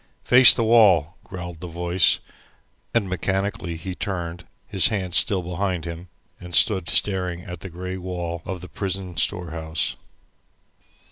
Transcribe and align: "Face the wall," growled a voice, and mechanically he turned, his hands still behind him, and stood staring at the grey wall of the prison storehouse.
"Face 0.23 0.51
the 0.51 0.63
wall," 0.63 1.17
growled 1.23 1.63
a 1.63 1.67
voice, 1.67 2.17
and 2.91 3.07
mechanically 3.07 3.75
he 3.77 3.93
turned, 3.93 4.47
his 4.65 4.87
hands 4.87 5.15
still 5.15 5.43
behind 5.43 5.85
him, 5.85 6.07
and 6.39 6.55
stood 6.55 6.89
staring 6.89 7.41
at 7.43 7.59
the 7.59 7.69
grey 7.69 7.97
wall 7.97 8.41
of 8.43 8.61
the 8.61 8.67
prison 8.67 9.15
storehouse. 9.15 9.95